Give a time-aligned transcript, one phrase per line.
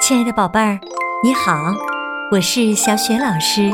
[0.00, 0.78] 亲爱的宝贝儿，
[1.22, 1.74] 你好，
[2.30, 3.70] 我是小雪老师，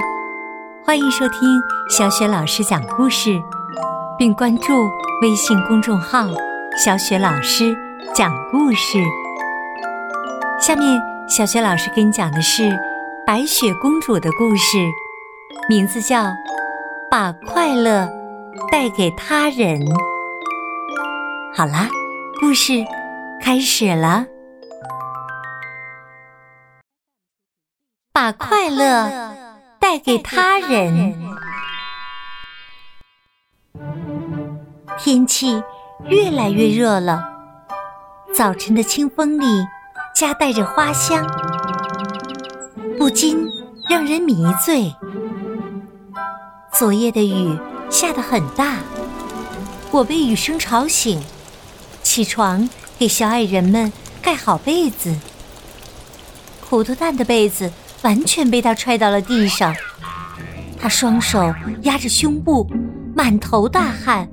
[0.85, 3.41] 欢迎收听小雪老师讲故事，
[4.19, 4.91] 并关注
[5.23, 6.27] 微信公众号
[6.85, 7.77] “小雪老师
[8.13, 8.99] 讲故事”。
[10.61, 12.77] 下面，小雪老师给你讲的是
[13.25, 14.79] 白雪公主的故事，
[15.69, 16.25] 名字叫
[17.11, 18.09] 《把快乐
[18.73, 19.81] 带给他人》。
[21.57, 21.89] 好啦，
[22.41, 22.73] 故事
[23.41, 24.27] 开始了。
[28.25, 29.35] 把快乐
[29.79, 31.15] 带给他人。
[34.99, 35.63] 天气
[36.07, 37.23] 越来越热了，
[38.35, 39.45] 早晨的清风里
[40.15, 41.23] 夹带着花香，
[42.97, 43.47] 不禁
[43.91, 44.95] 让人迷醉。
[46.73, 47.59] 昨夜的雨
[47.91, 48.79] 下得很大，
[49.91, 51.23] 我被雨声吵醒，
[52.03, 55.15] 起床给小矮人们盖好被子。
[56.67, 57.71] 糊涂蛋的被子。
[58.05, 59.75] 完全被他踹到了地上，
[60.79, 62.71] 他双手压着胸部，
[63.17, 64.29] 满头大汗，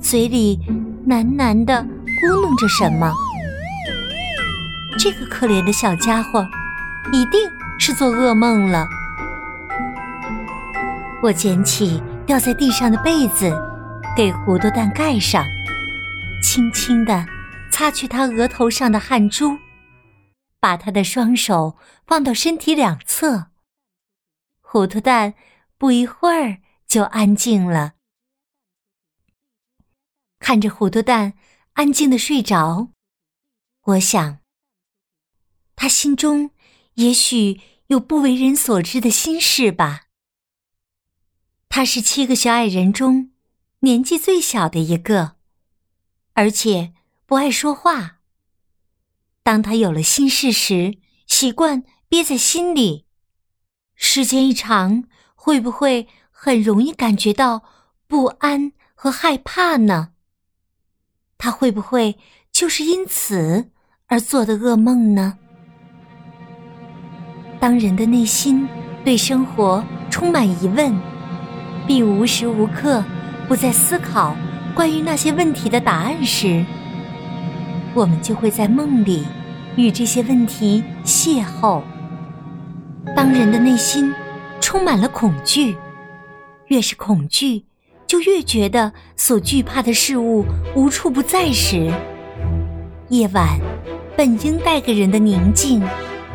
[0.00, 0.58] 嘴里
[1.06, 1.80] 喃喃地
[2.20, 3.12] 咕哝着什么。
[4.98, 6.44] 这个可怜的小家伙，
[7.12, 7.40] 一定
[7.78, 8.86] 是做噩梦了。
[11.22, 13.56] 我捡起掉在地上的被子，
[14.16, 15.44] 给糊涂蛋盖上，
[16.42, 17.24] 轻轻地
[17.70, 19.56] 擦去他额头上的汗珠。
[20.62, 23.50] 把他的双手放到身体两侧，
[24.60, 25.34] 糊涂蛋
[25.76, 27.94] 不一会儿就安静了。
[30.38, 31.34] 看着糊涂蛋
[31.72, 32.92] 安静的睡着，
[33.80, 34.38] 我想，
[35.74, 36.52] 他心中
[36.94, 40.06] 也许有不为人所知的心事吧。
[41.68, 43.32] 他是七个小矮人中
[43.80, 45.34] 年纪最小的一个，
[46.34, 46.94] 而且
[47.26, 48.20] 不爱说话。
[49.42, 53.06] 当他有了心事时，习惯憋在心里。
[53.94, 57.62] 时间一长，会不会很容易感觉到
[58.06, 60.10] 不安和害怕呢？
[61.38, 62.18] 他会不会
[62.52, 63.70] 就是因此
[64.06, 65.38] 而做的噩梦呢？
[67.58, 68.68] 当人的内心
[69.04, 70.94] 对生活充满疑问，
[71.86, 73.04] 并无时无刻
[73.48, 74.36] 不在思考
[74.74, 76.64] 关于那些问题的答案时，
[77.94, 79.24] 我们就会在梦里
[79.76, 81.82] 与这些问题邂逅。
[83.16, 84.12] 当人的内心
[84.60, 85.76] 充满了恐惧，
[86.66, 87.64] 越是恐惧，
[88.06, 90.44] 就越觉得所惧怕的事物
[90.74, 91.92] 无处不在时，
[93.08, 93.58] 夜晚
[94.16, 95.82] 本应带给人的宁静，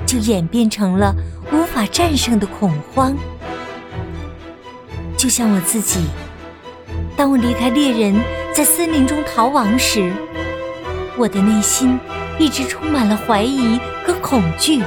[0.05, 1.15] 就演变成了
[1.51, 3.15] 无法战胜的恐慌。
[5.15, 6.01] 就像我自己，
[7.15, 8.15] 当我离开猎人，
[8.53, 10.11] 在森林中逃亡时。
[11.17, 11.99] 我的内心
[12.39, 14.81] 一直充满了怀疑和恐惧。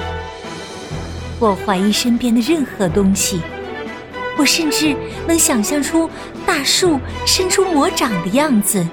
[1.39, 3.41] 我怀疑身边的任何东西，
[4.37, 4.95] 我甚至
[5.27, 6.09] 能想象出
[6.47, 8.87] 大树伸出魔掌的样子。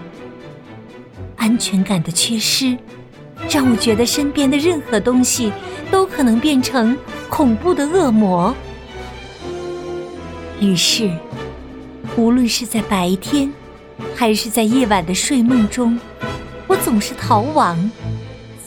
[1.35, 2.77] 安全感的缺失，
[3.49, 5.51] 让我觉得身边的任何东西
[5.91, 6.97] 都可能变成
[7.29, 8.55] 恐怖的恶魔。
[10.59, 11.11] 于是，
[12.15, 13.53] 无论是在白天，
[14.15, 15.99] 还是在夜晚的睡梦中。
[16.65, 17.91] 我总是逃亡，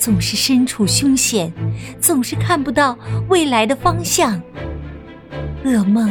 [0.01, 1.53] 总是身处凶险，
[2.01, 4.41] 总是看不到未来的方向。
[5.63, 6.11] 噩梦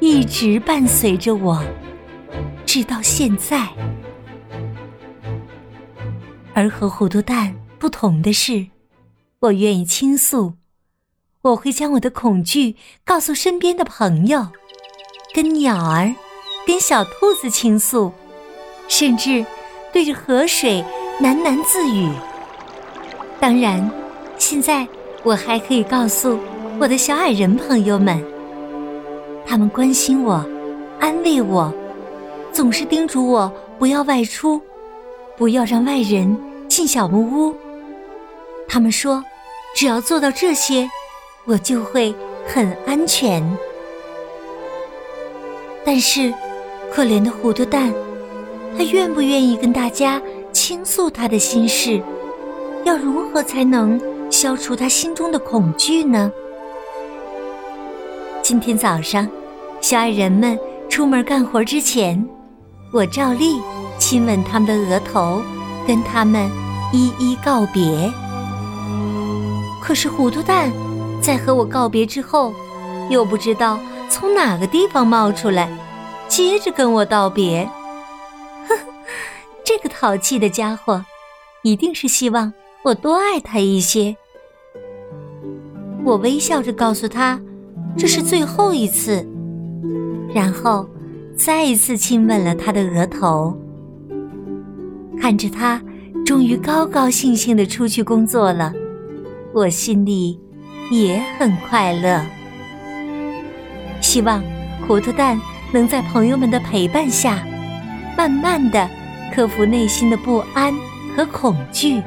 [0.00, 1.62] 一直伴随着我，
[2.64, 3.68] 直到现在。
[6.54, 8.66] 而和糊涂蛋不同的是，
[9.40, 10.54] 我愿意倾诉，
[11.42, 14.48] 我会将我的恐惧告诉身边的朋友，
[15.34, 16.14] 跟鸟儿，
[16.66, 18.10] 跟小兔子倾诉，
[18.88, 19.44] 甚至
[19.92, 20.82] 对着河水。
[21.20, 22.08] 喃喃自语。
[23.40, 23.90] 当然，
[24.36, 24.86] 现在
[25.22, 26.38] 我还可以告诉
[26.80, 28.22] 我的小矮人朋友们，
[29.46, 30.44] 他们关心我，
[30.98, 31.72] 安慰我，
[32.52, 34.60] 总是叮嘱我不要外出，
[35.36, 36.36] 不要让外人
[36.68, 37.54] 进小木屋。
[38.68, 39.24] 他们说，
[39.74, 40.90] 只要做到这些，
[41.44, 42.14] 我就会
[42.46, 43.42] 很安全。
[45.84, 46.34] 但是，
[46.92, 47.94] 可怜的糊涂蛋，
[48.76, 50.20] 他愿不愿意跟大家？
[50.50, 52.02] 倾诉他的心事，
[52.84, 56.30] 要如何才能消除他心中的恐惧呢？
[58.42, 59.28] 今天早上，
[59.80, 60.58] 小矮人们
[60.88, 62.26] 出门干活之前，
[62.92, 63.60] 我照例
[63.98, 65.42] 亲吻他们的额头，
[65.86, 66.50] 跟他们
[66.92, 68.10] 一一告别。
[69.82, 70.70] 可是糊涂蛋
[71.20, 72.52] 在和我告别之后，
[73.10, 73.78] 又不知道
[74.08, 75.68] 从哪个地方冒出来，
[76.26, 77.68] 接着跟我道别
[78.66, 78.76] 呵。
[79.64, 81.04] 这个淘气的家伙，
[81.62, 82.52] 一定是希望
[82.88, 84.16] 我多爱他一些，
[86.06, 87.38] 我微笑着告诉他，
[87.98, 89.28] 这是最后一次，
[90.34, 90.88] 然后
[91.36, 93.54] 再一次亲吻了他的额头。
[95.20, 95.82] 看着他
[96.24, 98.72] 终于高高兴兴的出去工作了，
[99.52, 100.40] 我心里
[100.90, 102.24] 也很快乐。
[104.00, 104.42] 希望
[104.86, 105.38] 糊涂蛋
[105.74, 107.46] 能在朋友们的陪伴下，
[108.16, 108.88] 慢慢的
[109.34, 110.72] 克服内心的不安
[111.14, 112.00] 和恐惧，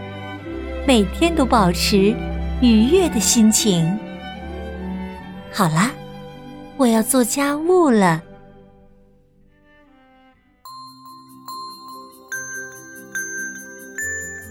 [0.88, 2.16] 每天都保持
[2.62, 3.98] 愉悦的心情。
[5.54, 5.92] 好啦，
[6.75, 8.22] 我要做家务了。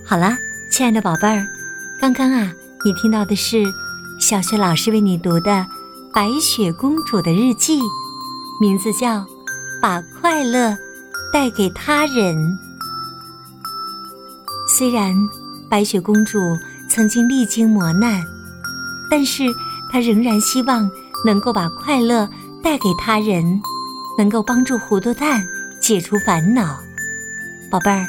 [0.06, 0.36] 好啦，
[0.72, 1.44] 亲爱的宝贝儿，
[2.00, 2.52] 刚刚啊，
[2.84, 3.62] 你听到的是
[4.20, 5.50] 小雪老师为你读的
[6.12, 7.78] 《白雪公主的日记》，
[8.60, 9.18] 名字叫
[9.80, 10.76] 《把快乐
[11.32, 12.36] 带给他人》。
[14.76, 15.14] 虽然
[15.70, 16.58] 白雪公主
[16.88, 18.20] 曾经历经磨难，
[19.08, 19.44] 但是
[19.90, 20.90] 她仍然希望
[21.24, 22.28] 能够把快乐
[22.60, 23.62] 带给他人，
[24.18, 25.40] 能够帮助糊涂蛋
[25.80, 26.76] 解除烦恼。
[27.70, 28.04] 宝贝儿，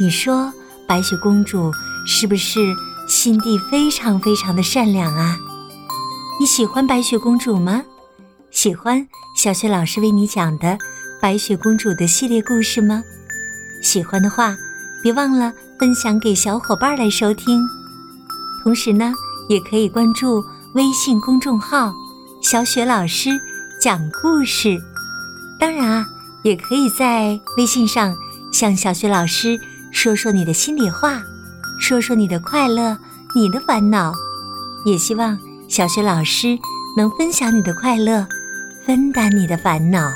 [0.00, 0.50] 你说？
[0.84, 1.70] 白雪公主
[2.06, 2.60] 是不是
[3.08, 5.38] 心地非常非常的善良啊？
[6.40, 7.82] 你喜欢白雪公主吗？
[8.50, 9.06] 喜欢
[9.36, 10.76] 小雪老师为你讲的
[11.20, 13.02] 白雪公主的系列故事吗？
[13.82, 14.54] 喜欢的话，
[15.02, 17.68] 别忘了分享给小伙伴来收听。
[18.62, 19.12] 同时呢，
[19.48, 20.40] 也可以关注
[20.74, 21.92] 微信公众号
[22.40, 23.30] “小雪老师
[23.80, 24.80] 讲故事”。
[25.58, 26.06] 当然啊，
[26.44, 28.16] 也可以在微信上
[28.52, 29.58] 向小雪老师。
[29.90, 31.20] 说说你的心里话，
[31.80, 32.96] 说说你的快乐，
[33.34, 34.12] 你的烦恼，
[34.86, 35.36] 也希望
[35.66, 36.56] 小雪老师
[36.96, 38.24] 能分享你的快乐，
[38.86, 40.08] 分担你的烦恼。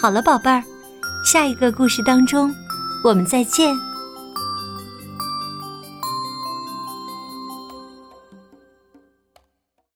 [0.00, 0.62] 好了，宝贝儿，
[1.24, 2.54] 下一个故事当中，
[3.02, 3.76] 我们再见。